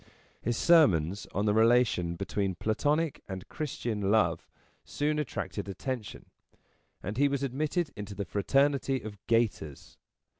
His 0.41 0.57
sermons 0.57 1.27
on 1.31 1.45
the 1.45 1.53
relation 1.53 2.15
between 2.15 2.55
Platonic 2.55 3.21
and 3.27 3.47
Christian 3.49 4.09
Love 4.09 4.47
soon 4.83 5.19
attracted 5.19 5.69
attention, 5.69 6.25
and 7.03 7.17
he 7.17 7.27
was 7.27 7.43
admitted 7.43 7.91
into 7.95 8.15
the 8.15 8.25
fraternity 8.25 9.01
of 9.01 9.19
gaiters. 9.27 9.99